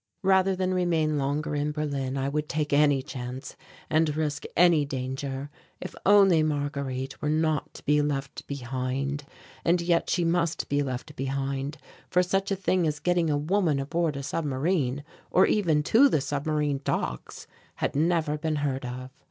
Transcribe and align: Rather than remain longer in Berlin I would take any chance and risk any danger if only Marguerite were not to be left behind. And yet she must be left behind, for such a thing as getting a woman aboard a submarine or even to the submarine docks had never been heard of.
Rather 0.23 0.55
than 0.55 0.73
remain 0.73 1.19
longer 1.19 1.53
in 1.53 1.71
Berlin 1.71 2.17
I 2.17 2.27
would 2.27 2.49
take 2.49 2.73
any 2.73 3.03
chance 3.03 3.55
and 3.87 4.15
risk 4.15 4.45
any 4.57 4.83
danger 4.83 5.51
if 5.79 5.93
only 6.07 6.41
Marguerite 6.41 7.21
were 7.21 7.29
not 7.29 7.71
to 7.75 7.85
be 7.85 8.01
left 8.01 8.47
behind. 8.47 9.25
And 9.63 9.79
yet 9.79 10.09
she 10.09 10.23
must 10.25 10.67
be 10.69 10.81
left 10.81 11.15
behind, 11.15 11.77
for 12.09 12.23
such 12.23 12.49
a 12.49 12.55
thing 12.55 12.87
as 12.87 12.97
getting 12.97 13.29
a 13.29 13.37
woman 13.37 13.79
aboard 13.79 14.17
a 14.17 14.23
submarine 14.23 15.03
or 15.29 15.45
even 15.45 15.83
to 15.93 16.09
the 16.09 16.19
submarine 16.19 16.81
docks 16.83 17.45
had 17.75 17.95
never 17.95 18.39
been 18.39 18.55
heard 18.55 18.85
of. 18.87 19.11